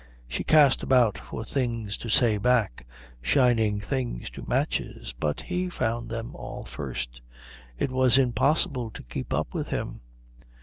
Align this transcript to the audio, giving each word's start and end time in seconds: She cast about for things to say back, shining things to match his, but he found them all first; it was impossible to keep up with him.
She 0.27 0.43
cast 0.43 0.81
about 0.81 1.19
for 1.19 1.45
things 1.45 1.95
to 1.97 2.09
say 2.09 2.39
back, 2.39 2.87
shining 3.21 3.79
things 3.79 4.31
to 4.31 4.41
match 4.47 4.79
his, 4.79 5.13
but 5.13 5.41
he 5.41 5.69
found 5.69 6.09
them 6.09 6.35
all 6.35 6.63
first; 6.65 7.21
it 7.77 7.91
was 7.91 8.17
impossible 8.17 8.89
to 8.89 9.03
keep 9.03 9.31
up 9.31 9.53
with 9.53 9.67
him. 9.67 10.01